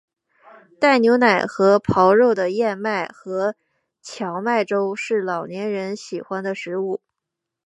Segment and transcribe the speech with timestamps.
[0.79, 3.53] 带牛奶和狍肉的燕麦和
[4.03, 7.01] 荞麦粥是老年人喜欢的食物。